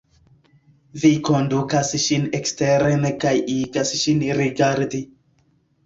Vi 1.03 1.11
kondukas 1.27 1.93
ŝin 2.07 2.27
eksteren 2.39 3.07
kaj 3.27 3.37
igas 3.61 3.97
ŝin 4.05 4.29
rigardi. 4.43 5.09